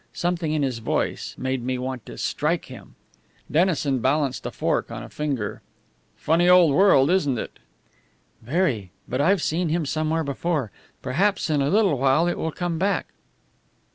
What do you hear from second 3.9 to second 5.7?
balanced a fork on a finger.